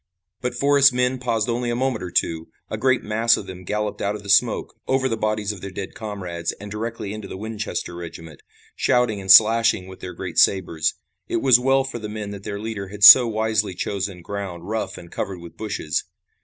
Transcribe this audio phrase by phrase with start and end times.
[0.41, 2.47] But Forrest's men paused only a moment or two.
[2.71, 5.69] A great mass of them galloped out of the smoke, over the bodies of their
[5.69, 8.41] dead comrades and directly into the Winchester regiment,
[8.75, 10.95] shouting and slashing with their great sabers.
[11.27, 14.97] It was well for the men that their leader had so wisely chosen ground rough
[14.97, 16.03] and covered with bushes.